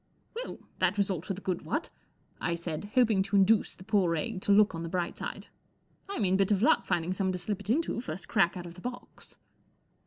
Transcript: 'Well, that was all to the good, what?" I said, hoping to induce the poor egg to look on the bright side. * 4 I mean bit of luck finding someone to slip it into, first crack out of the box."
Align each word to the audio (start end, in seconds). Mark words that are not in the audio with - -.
'Well, 0.35 0.57
that 0.79 0.97
was 0.97 1.11
all 1.11 1.21
to 1.21 1.33
the 1.35 1.41
good, 1.41 1.61
what?" 1.61 1.91
I 2.51 2.55
said, 2.55 2.85
hoping 2.95 3.21
to 3.21 3.35
induce 3.35 3.75
the 3.75 3.83
poor 3.83 4.15
egg 4.15 4.41
to 4.41 4.51
look 4.51 4.73
on 4.73 4.81
the 4.81 4.89
bright 4.89 5.15
side. 5.15 5.49
* 5.77 6.07
4 6.07 6.15
I 6.15 6.17
mean 6.19 6.37
bit 6.37 6.49
of 6.51 6.63
luck 6.63 6.85
finding 6.85 7.13
someone 7.13 7.33
to 7.33 7.37
slip 7.37 7.59
it 7.59 7.69
into, 7.69 8.01
first 8.01 8.27
crack 8.27 8.57
out 8.57 8.65
of 8.65 8.73
the 8.73 8.81
box." 8.81 9.37